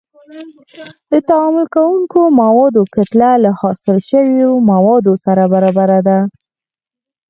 [1.11, 6.19] د تعامل کوونکو موادو کتله له حاصل شویو موادو سره برابره ده.